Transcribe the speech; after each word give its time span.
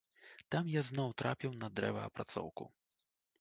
Там 0.53 0.71
я 0.75 0.81
зноў 0.87 1.11
трапіў 1.23 1.51
на 1.65 1.69
дрэваапрацоўку. 1.81 2.69